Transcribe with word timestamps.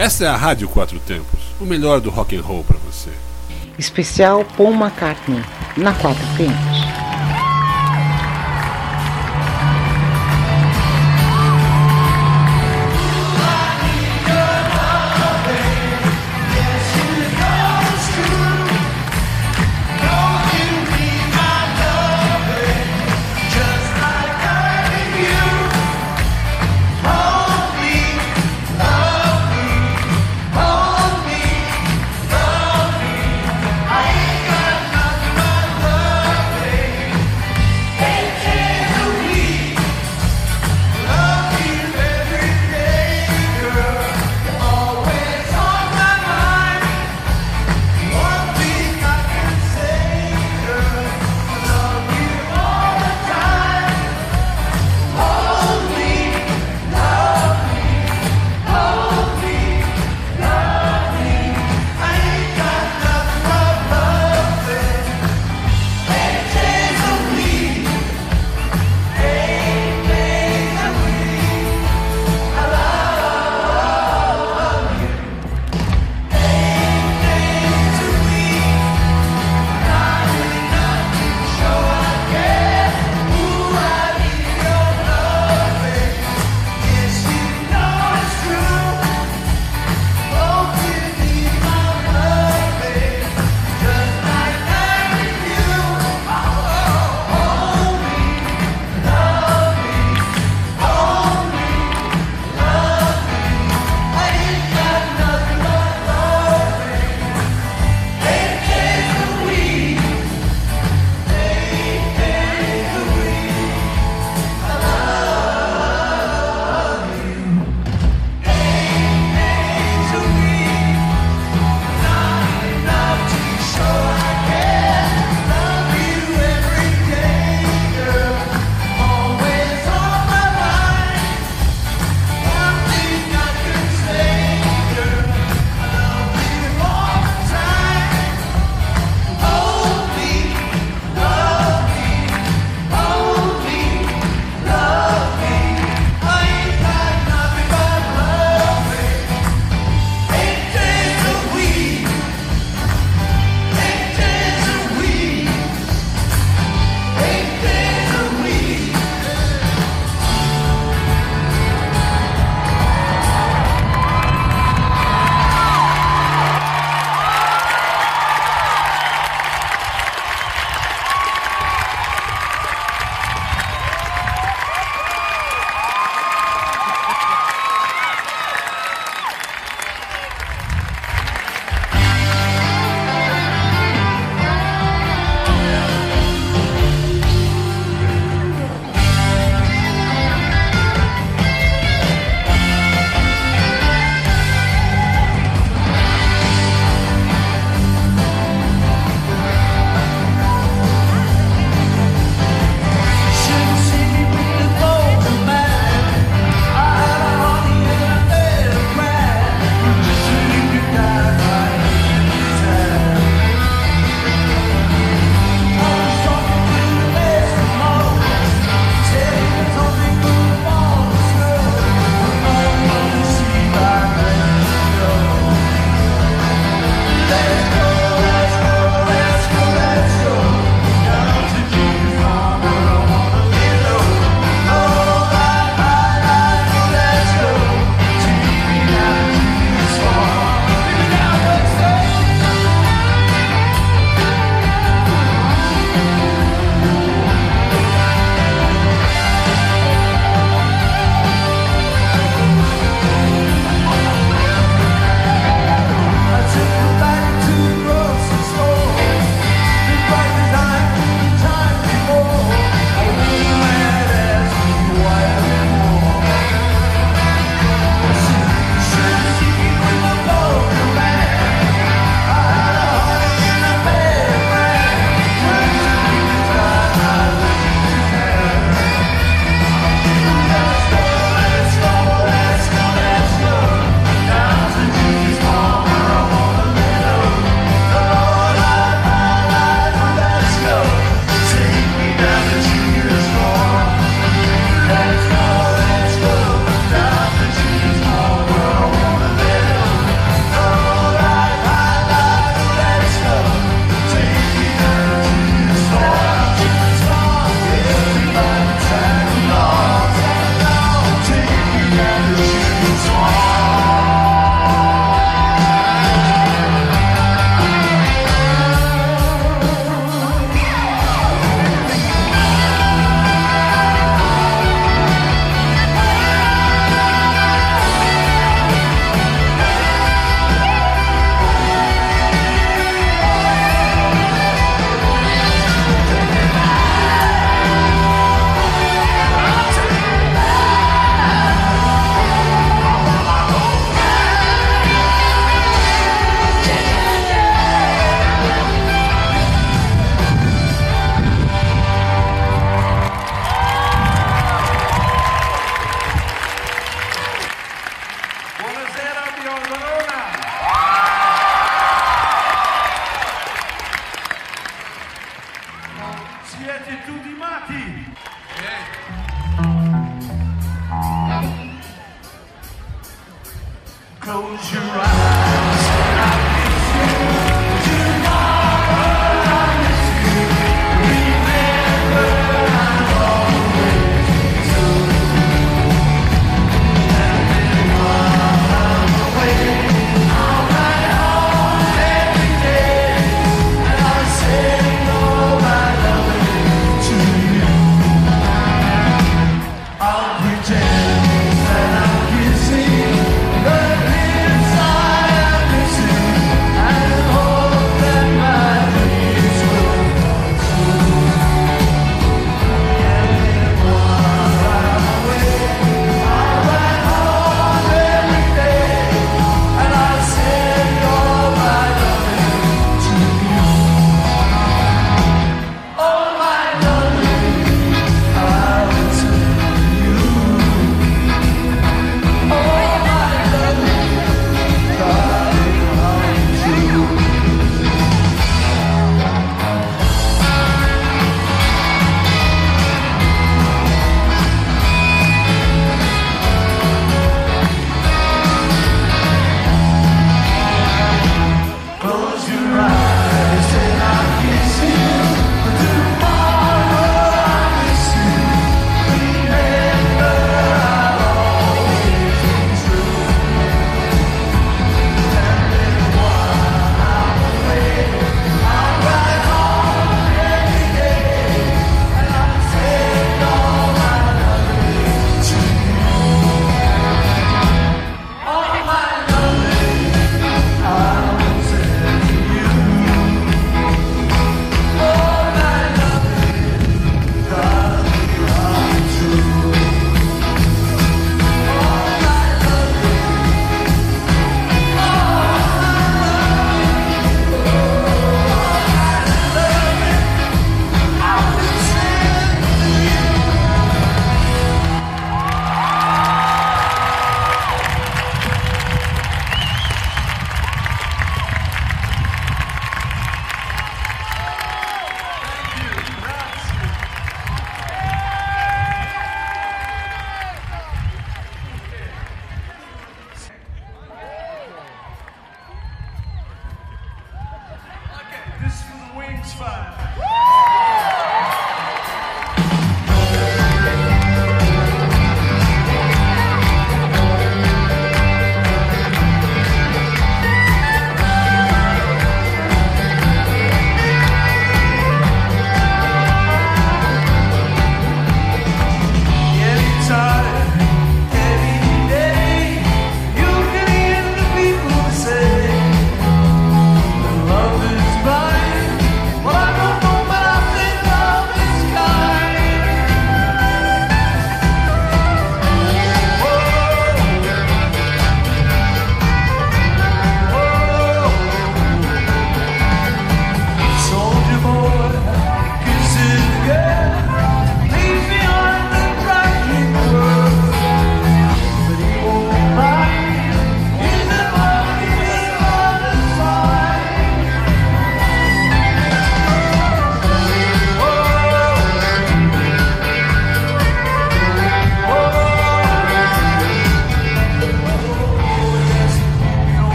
Esta 0.00 0.24
é 0.24 0.28
a 0.28 0.34
Rádio 0.34 0.66
Quatro 0.66 0.98
Tempos, 0.98 1.40
o 1.60 1.66
melhor 1.66 2.00
do 2.00 2.08
rock 2.08 2.34
and 2.34 2.40
roll 2.40 2.64
para 2.64 2.78
você. 2.78 3.10
Especial 3.78 4.46
Paul 4.56 4.72
McCartney, 4.72 5.44
na 5.76 5.92
Quatro 5.92 6.24
Tempos. 6.38 6.89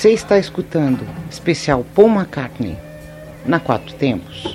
Você 0.00 0.12
está 0.12 0.38
escutando 0.38 1.06
especial 1.30 1.84
Paul 1.94 2.08
McCartney 2.08 2.74
na 3.44 3.60
Quatro 3.60 3.94
Tempos. 3.96 4.49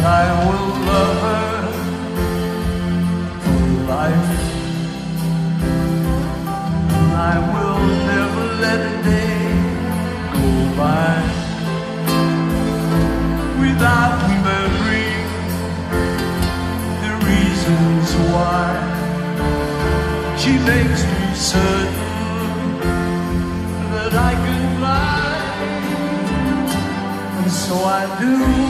And 0.00 0.08
I 0.08 0.26
will 0.46 0.68
love 0.88 1.18
her 1.28 1.52
for 3.42 3.64
life. 3.92 4.30
And 6.96 7.12
I 7.32 7.36
will 7.52 7.80
never 8.08 8.44
let 8.64 8.80
a 8.80 8.96
day 9.04 9.40
go 10.32 10.48
by 10.80 11.12
without 13.60 14.14
remembering 14.30 15.20
the 17.04 17.12
reasons 17.28 18.06
why 18.32 18.68
she 20.38 20.52
makes 20.72 21.00
me 21.12 21.24
certain 21.34 22.08
that 23.92 24.14
I 24.14 24.32
can 24.32 24.62
fly, 24.78 25.28
and 27.42 27.50
so 27.52 27.74
I 27.84 28.02
do 28.18 28.69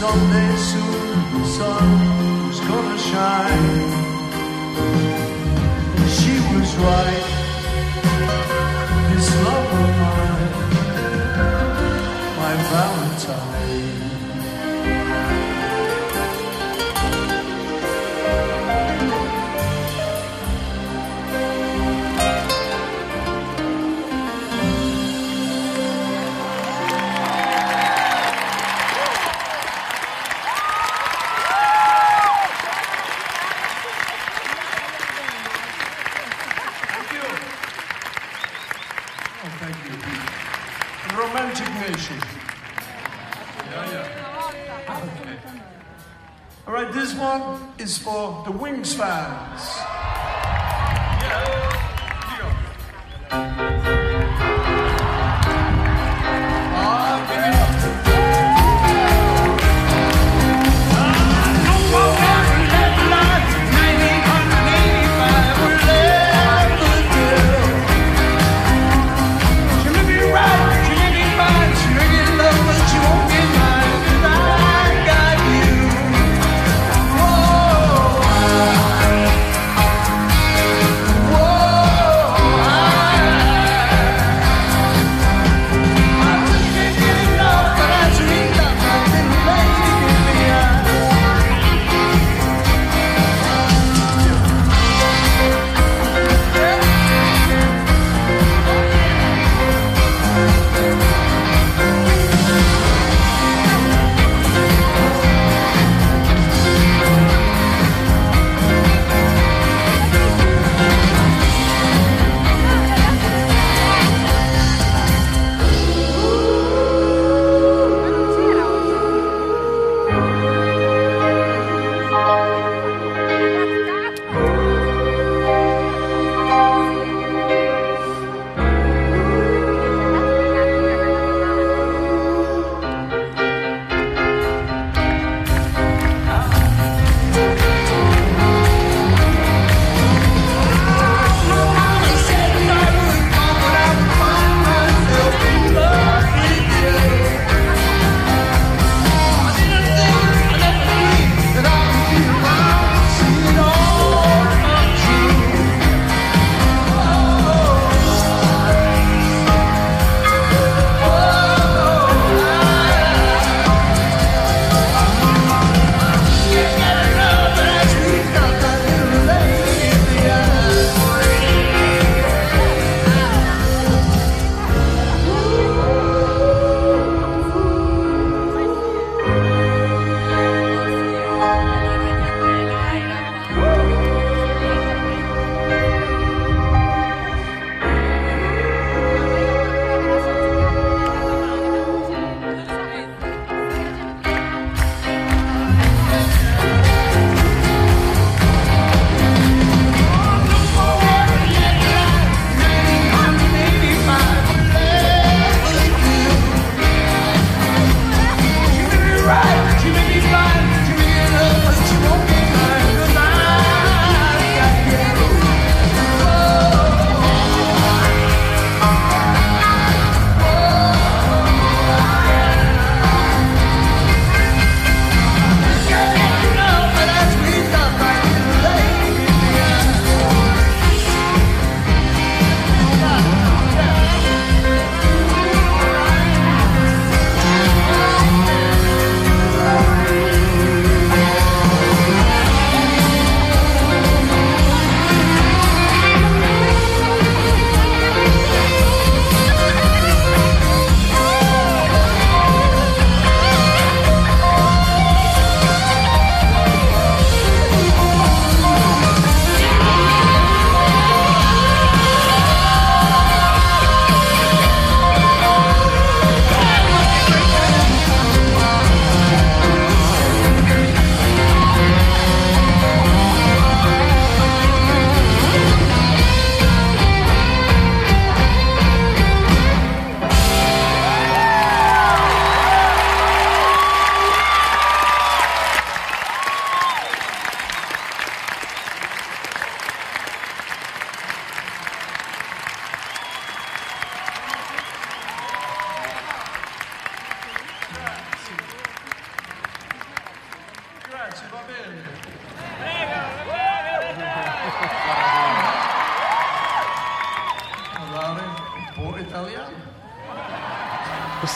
Someday 0.00 0.56
soon 0.56 1.40
the 1.40 1.46
sun's 1.46 2.60
gonna 2.68 2.98
shine. 2.98 3.92
She 6.16 6.34
was 6.52 6.76
right. 6.76 7.35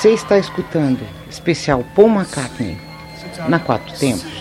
Você 0.00 0.14
está 0.14 0.38
escutando 0.38 1.06
especial 1.28 1.84
Paul 1.94 2.08
McCartney 2.08 2.78
na 3.50 3.60
Quatro 3.60 3.94
Tempos. 3.98 4.39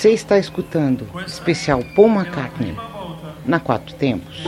Você 0.00 0.12
está 0.12 0.38
escutando 0.38 1.06
especial 1.26 1.84
Paul 1.94 2.08
McCartney 2.08 2.74
na 3.44 3.60
Quatro 3.60 3.94
Tempos. 3.96 4.42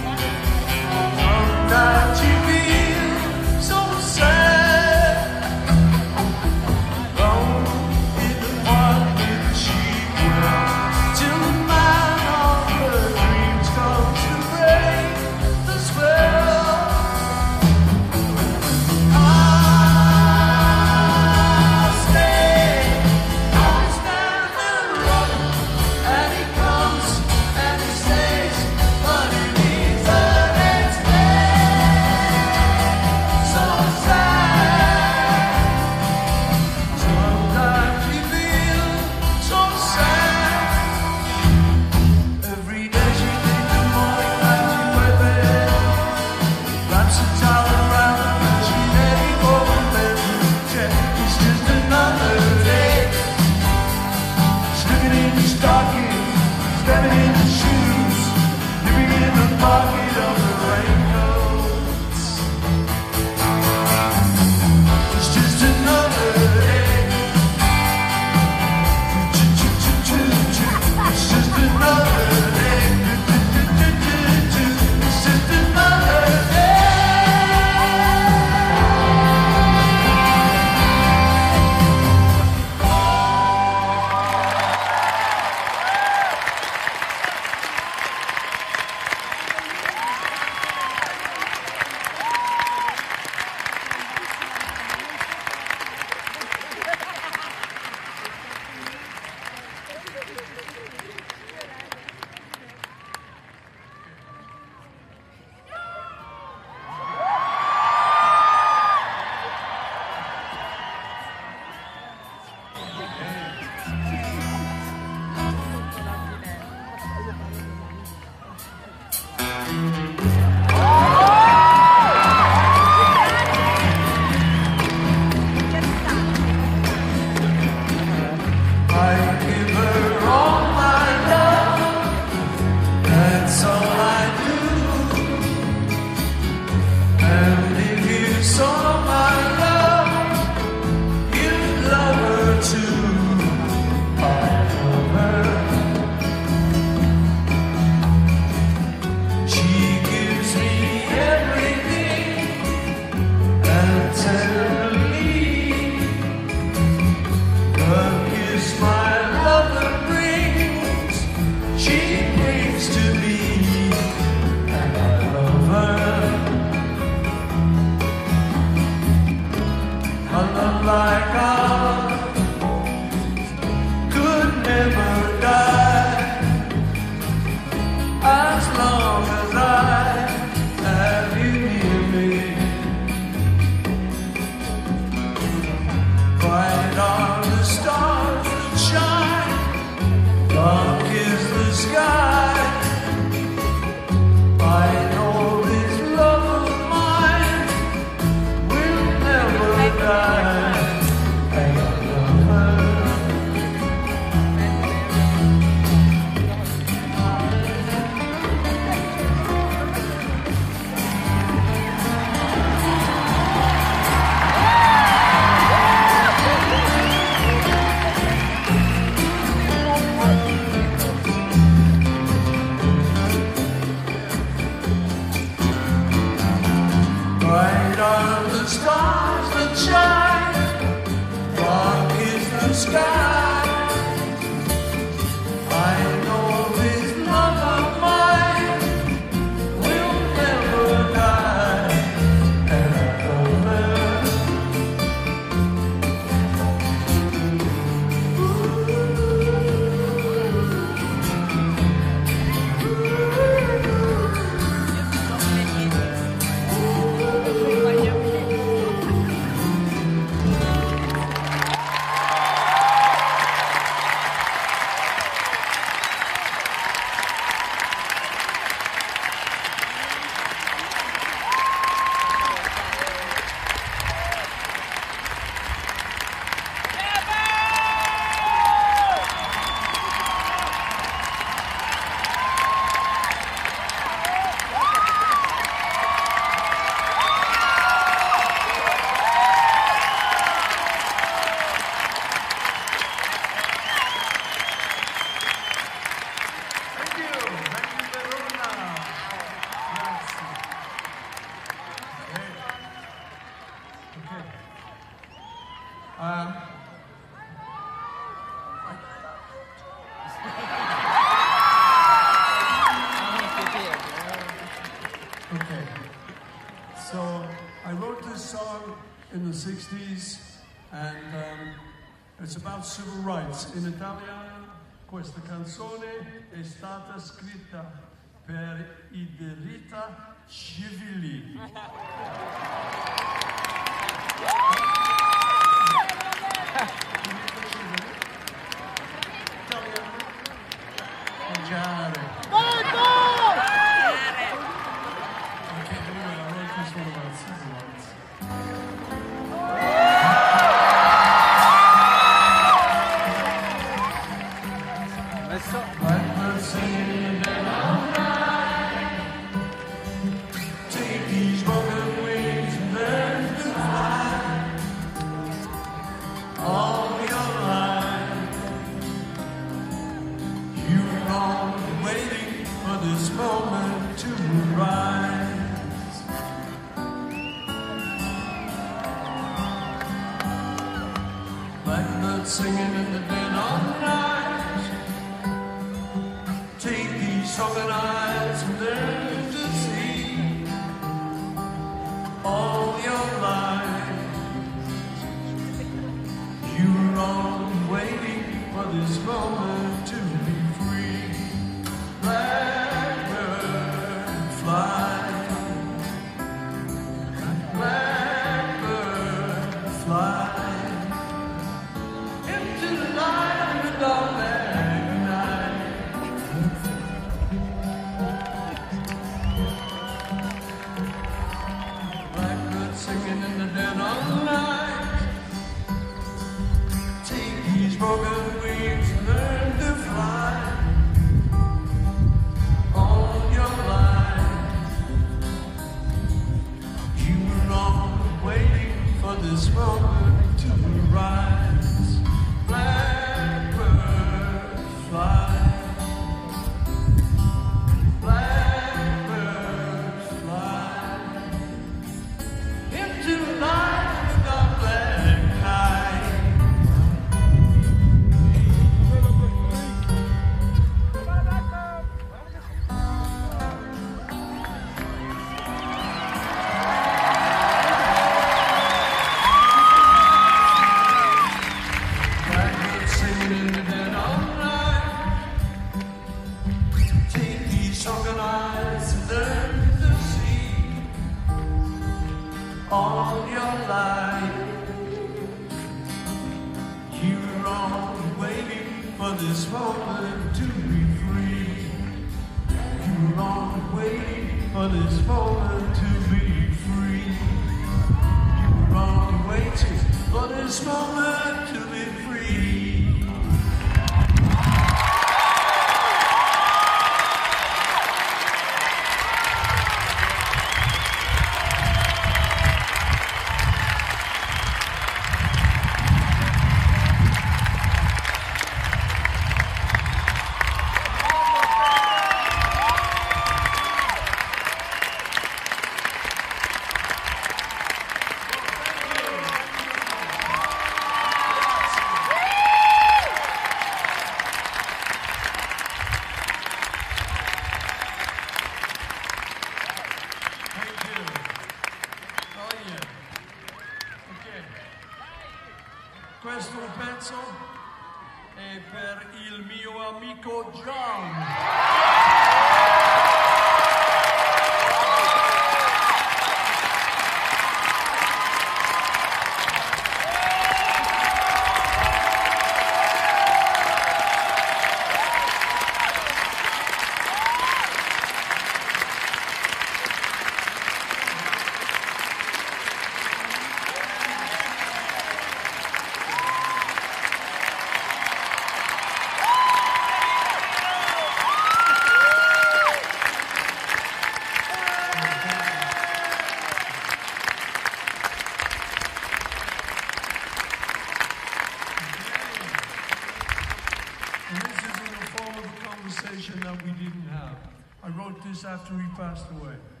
After 599.41 599.53
he 599.55 599.59
passed 599.61 600.00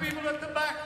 people 0.00 0.28
at 0.28 0.40
the 0.40 0.48
back 0.48 0.76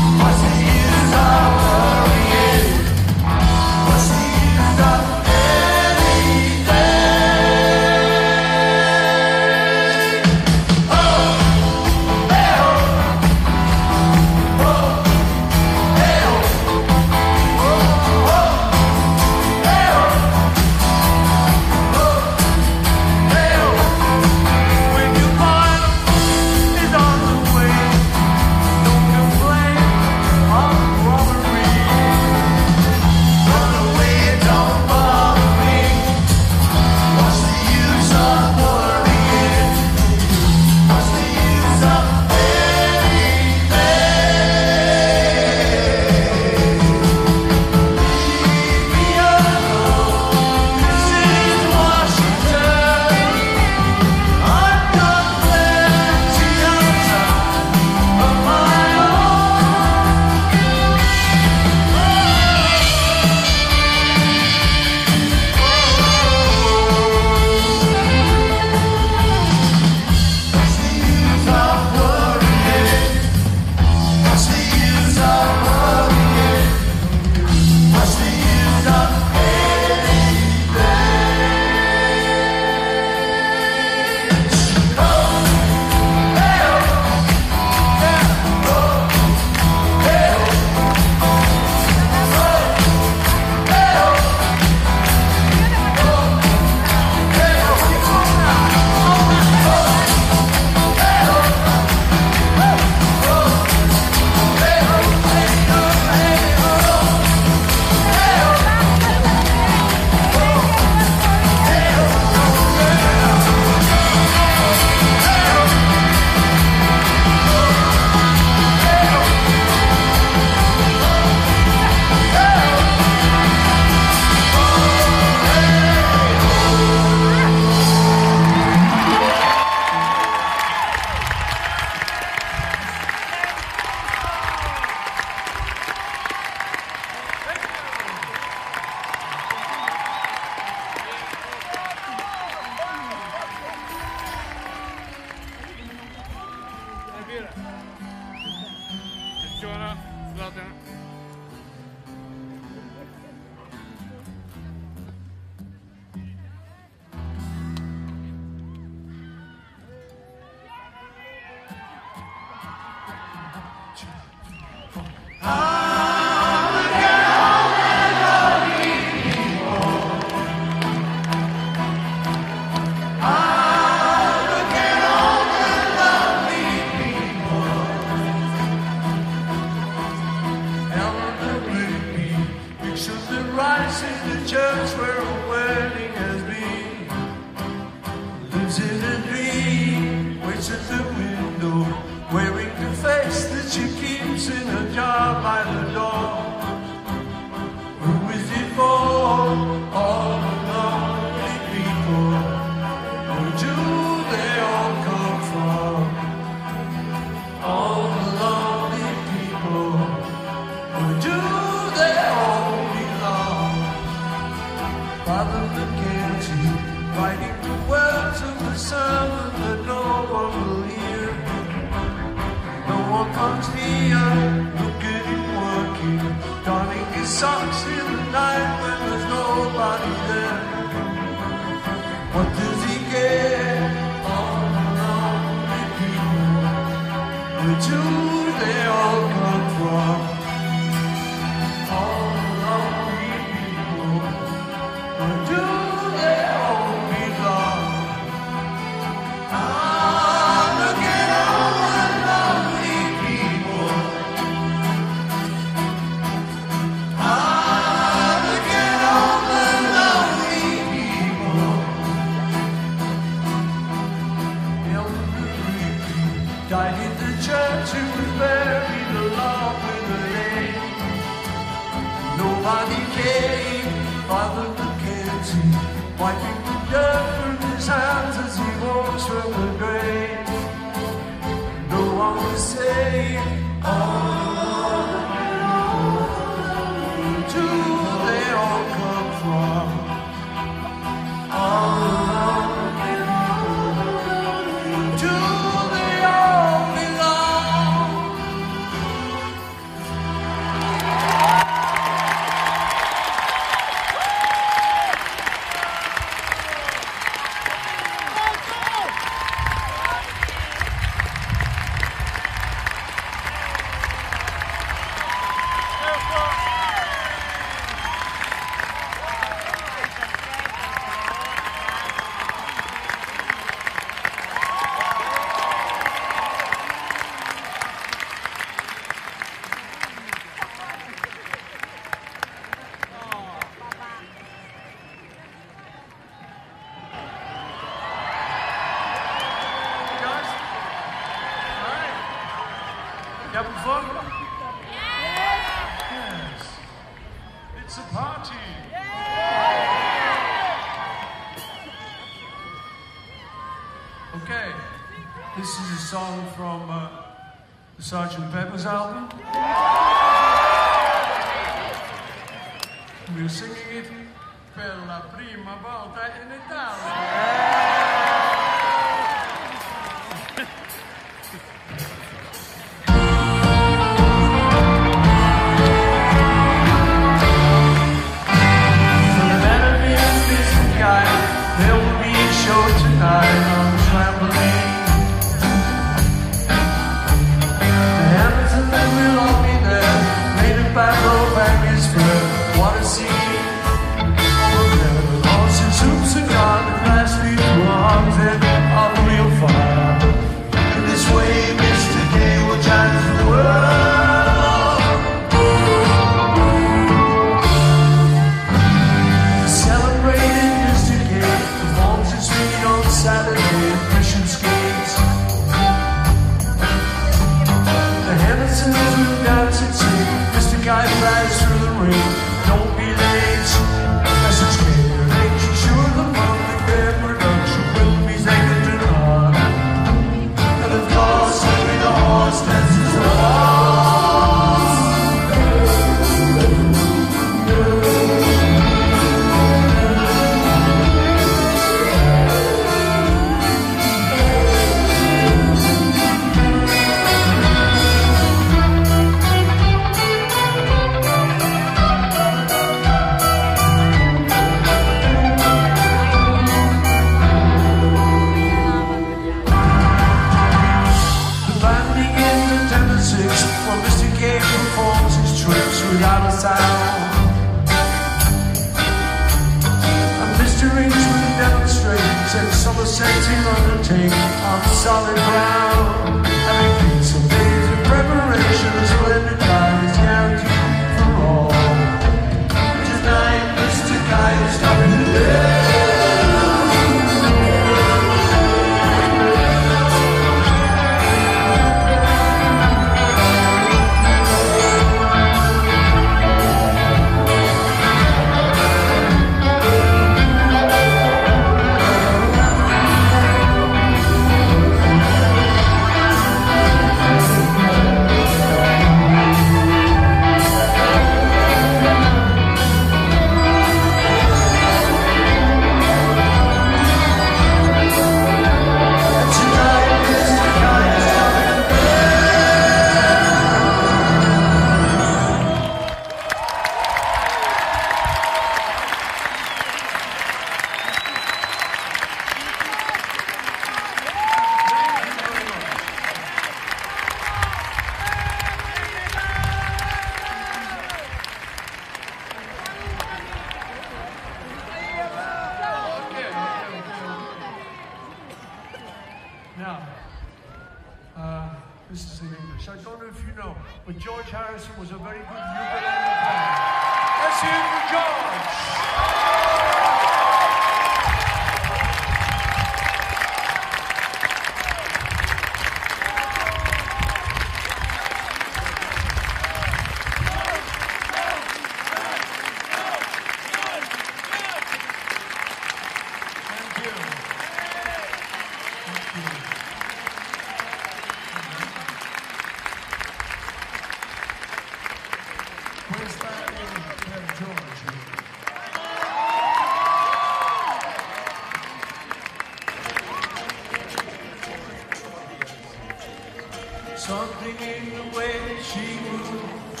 in 597.80 598.14
the 598.14 598.36
way 598.36 598.52
that 598.66 598.82
she 598.82 599.04
moved. 599.28 600.00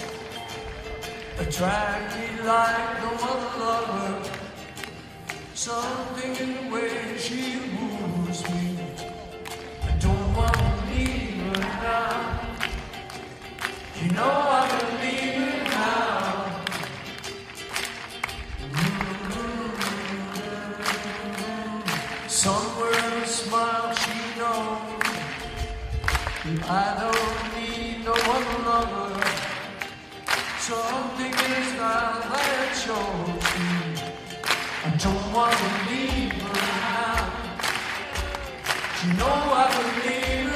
Attract 1.38 2.16
me 2.16 2.26
like 2.44 3.02
no 3.02 3.10
other 3.30 3.58
lover. 3.58 4.30
Something 5.54 6.36
in 6.36 6.50
the 6.56 6.64
way 6.74 7.18
she 7.18 7.40
moves 7.76 8.42
me. 8.50 8.78
I 9.82 9.90
don't 9.98 10.34
want 10.36 10.54
to 10.54 10.60
leave 10.90 11.34
her 11.40 11.60
now. 11.60 12.40
You 14.00 14.08
know 14.12 14.34
I 14.60 14.68
can 14.70 14.88
leave 15.02 15.36
her 15.42 15.56
now. 15.70 16.04
Somewhere 22.28 22.92
in 22.92 23.22
a 23.22 23.26
smile 23.26 23.94
she 23.94 24.16
knows. 24.38 24.94
I 26.68 26.96
know. 27.00 27.43
i 34.86 34.90
don't 34.98 35.32
wanna 35.34 35.74
know 39.18 39.26
I 39.26 39.68
believe 40.02 40.53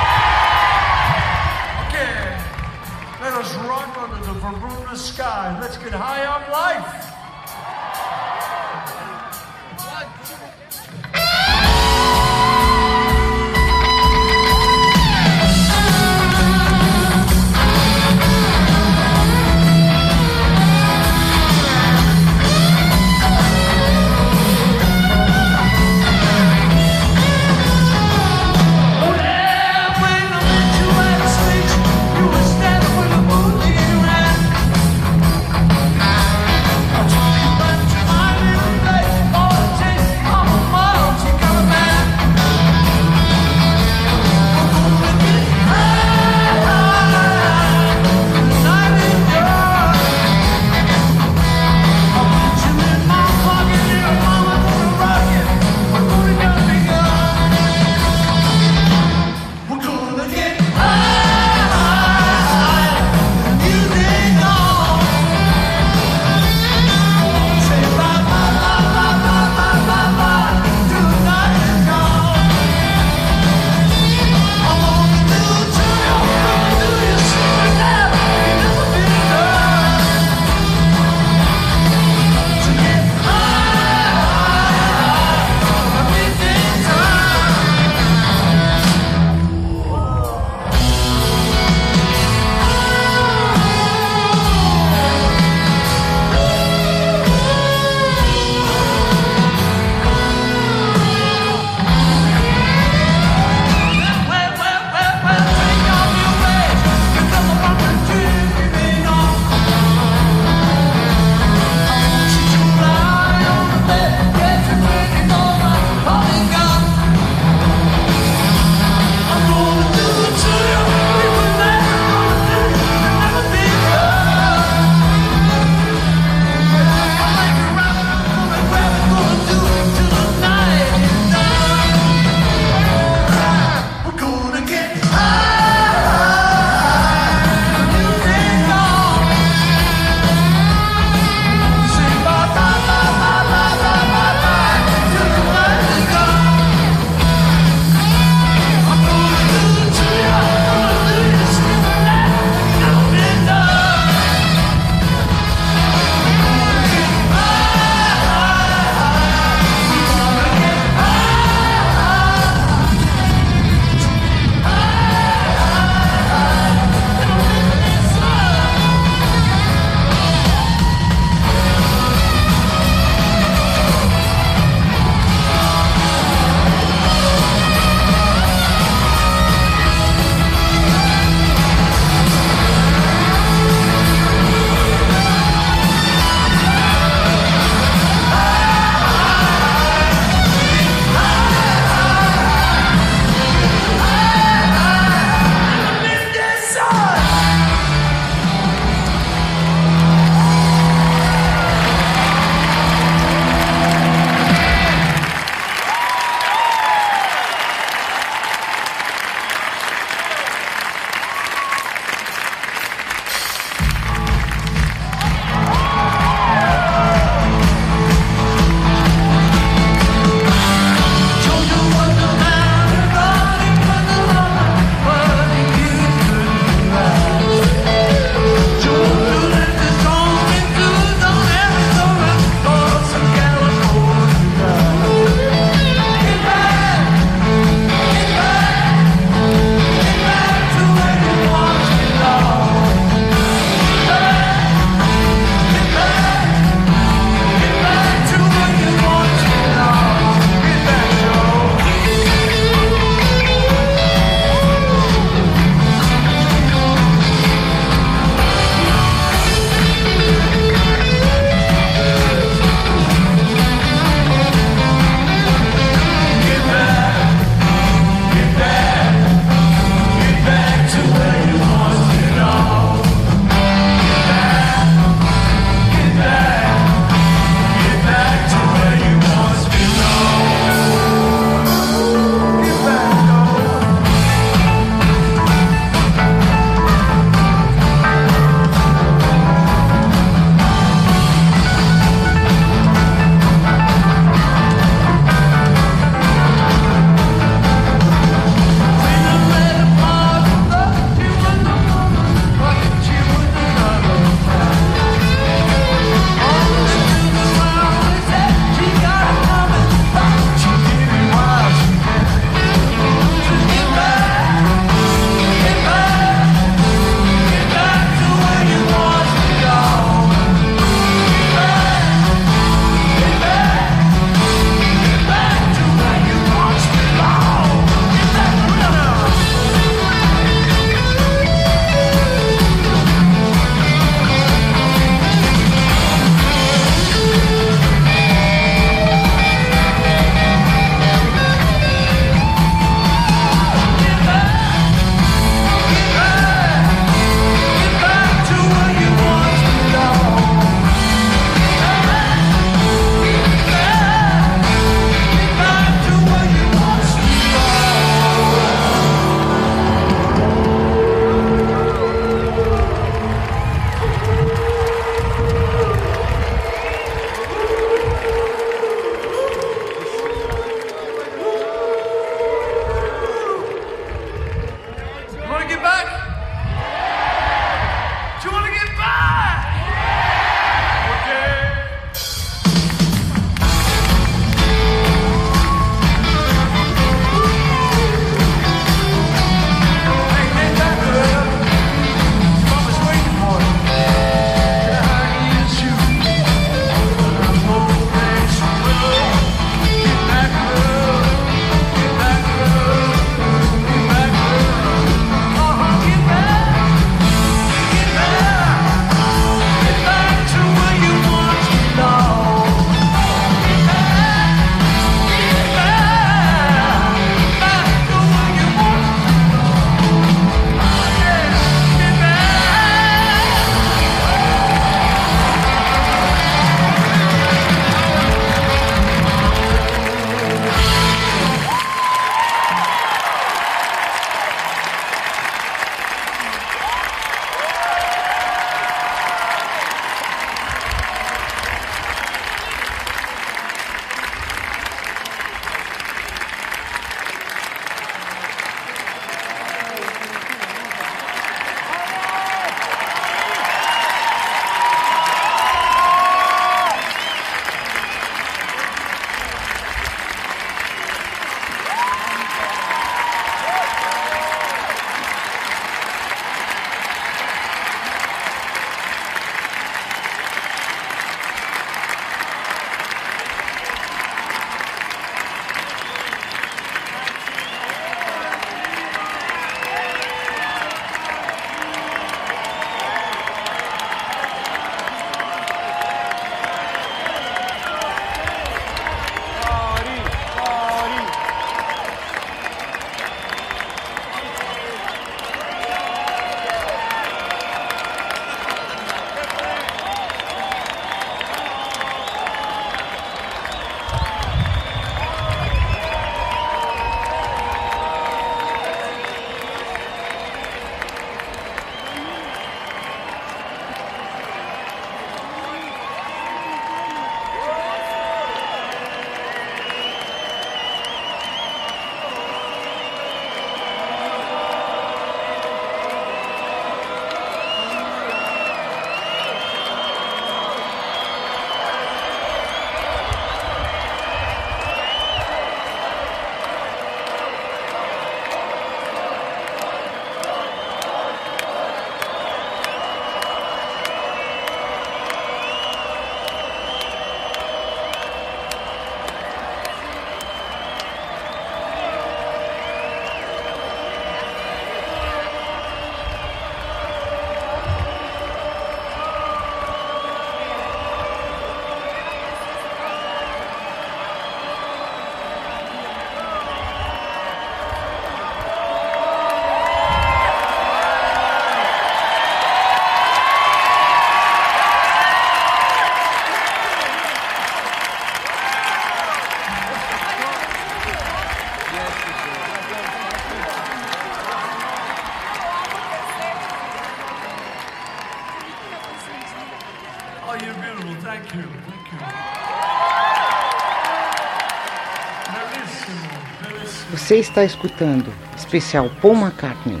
Você 597.26 597.38
está 597.38 597.64
escutando 597.64 598.32
especial 598.56 599.10
Paul 599.20 599.34
McCartney 599.34 600.00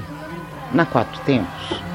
na 0.72 0.86
Quatro 0.86 1.20
Tempos. 1.24 1.85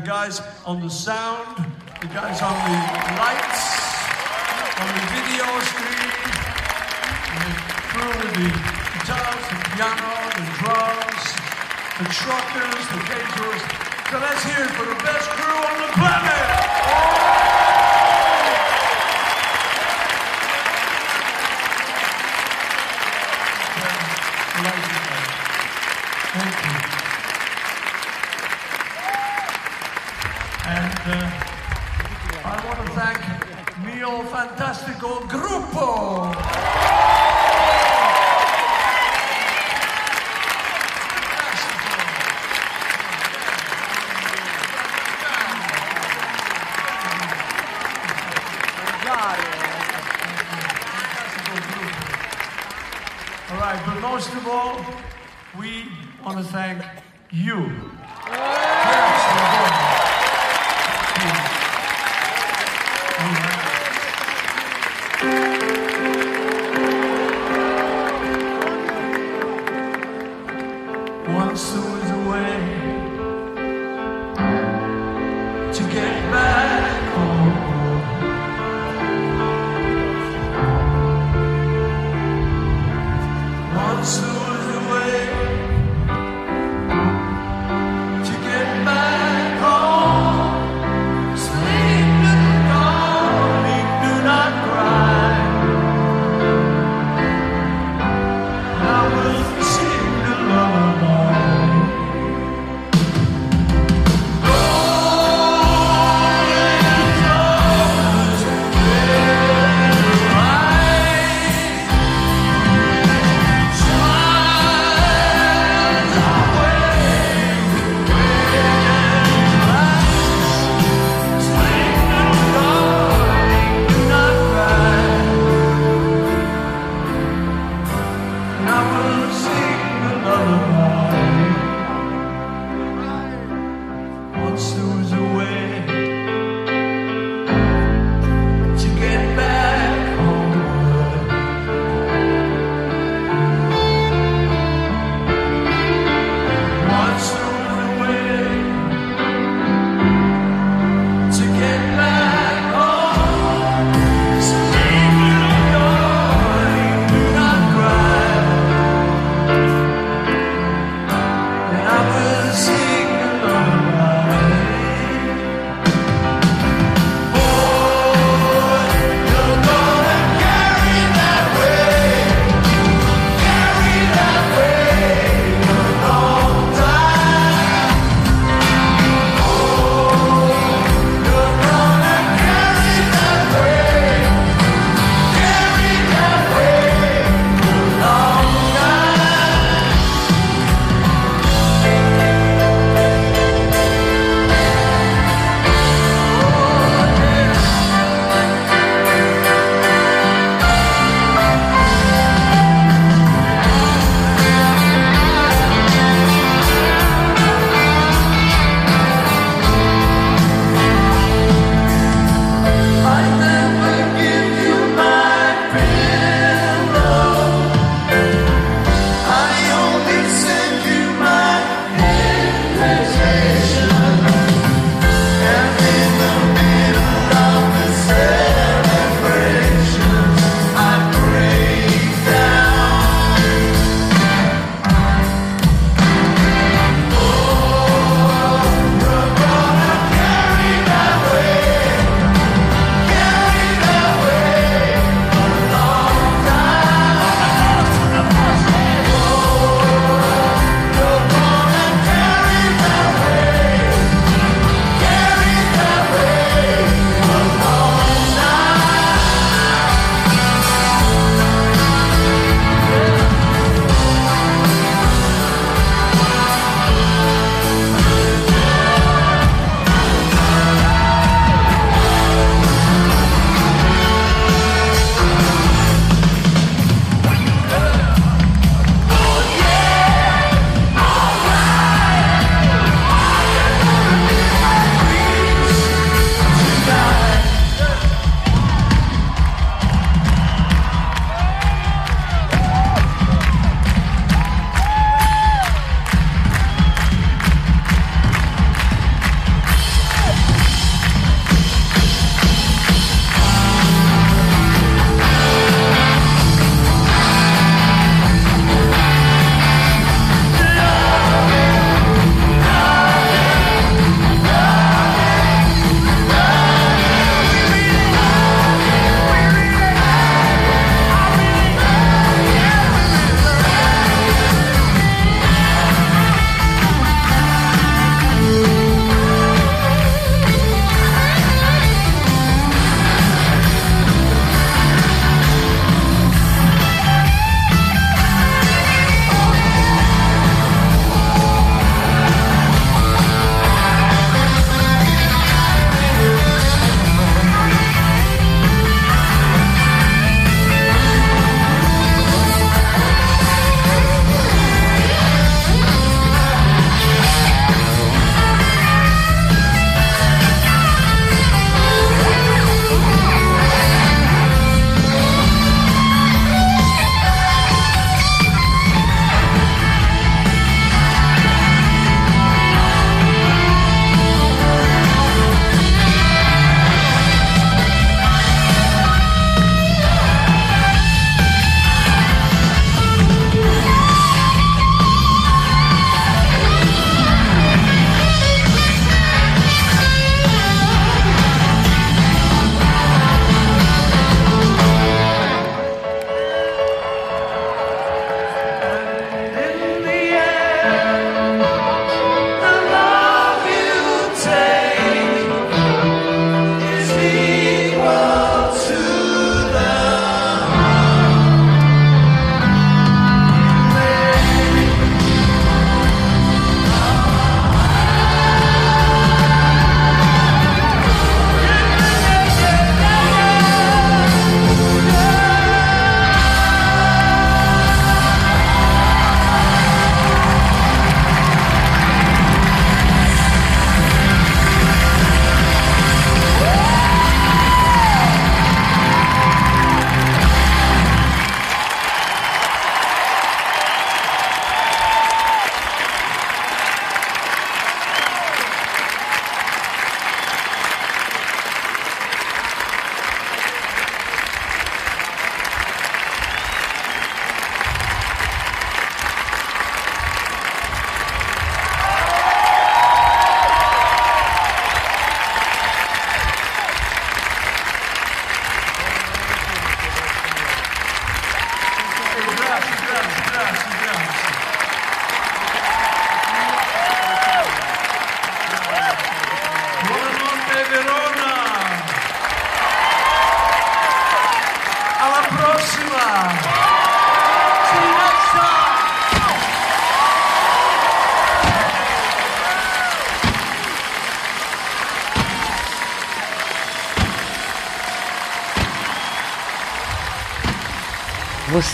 the 0.00 0.06
guys 0.06 0.40
on 0.64 0.80
the 0.80 0.88
sound, 0.88 1.56
the 2.00 2.06
guys 2.06 2.40
on 2.40 2.54
the 2.54 2.76
lights, 3.18 3.62
on 4.78 4.88
the 4.94 5.04
video 5.10 5.46
screen, 5.66 6.10
the 7.34 7.50
crew 7.90 8.14
with 8.22 8.34
the 8.38 8.48
guitars, 8.94 9.44
the 9.50 9.58
piano, 9.74 10.14
the 10.38 10.46
drums, 10.62 11.24
the 11.98 12.06
truckers, 12.14 12.84
the 12.94 13.00
caterers. 13.10 13.62
So 14.10 14.18
let's 14.20 14.44
hear 14.44 14.62
it 14.62 14.70
for 14.78 14.86
the 14.86 15.02
best 15.02 15.28
crew 15.30 15.56
on 15.66 15.76
the 15.82 15.88
planet. 15.94 16.17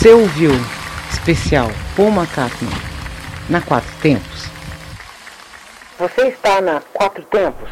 Você 0.04 0.12
ouviu 0.12 0.50
especial 1.10 1.70
Paul 1.96 2.10
McCartney 2.10 2.70
na 3.48 3.62
Quatro 3.62 3.90
Tempos? 4.02 4.50
Você 5.98 6.28
está 6.28 6.60
na 6.60 6.82
Quatro 6.92 7.24
Tempos? 7.24 7.70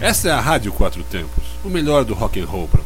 Essa 0.00 0.28
é 0.28 0.30
a 0.30 0.40
Rádio 0.40 0.72
Quatro 0.72 1.02
Tempos, 1.02 1.42
o 1.64 1.68
melhor 1.68 2.04
do 2.04 2.14
rock 2.14 2.40
and 2.40 2.46
roll 2.46 2.68
para 2.68 2.82
você. 2.82 2.83